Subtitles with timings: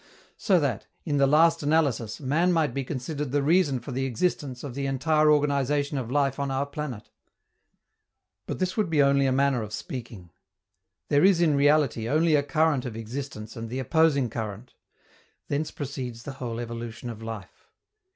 [0.37, 4.63] So that, in the last analysis, man might be considered the reason for the existence
[4.63, 7.11] of the entire organization of life on our planet.
[8.47, 10.31] But this would be only a manner of speaking.
[11.09, 14.73] There is, in reality, only a current of existence and the opposing current;
[15.49, 17.69] thence proceeds the whole evolution of life.